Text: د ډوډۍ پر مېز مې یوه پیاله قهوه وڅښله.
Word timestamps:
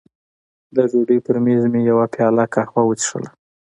د 0.75 0.77
ډوډۍ 0.91 1.19
پر 1.25 1.35
مېز 1.45 1.63
مې 1.71 1.81
یوه 1.89 2.05
پیاله 2.13 2.45
قهوه 2.53 2.81
وڅښله. 2.85 3.29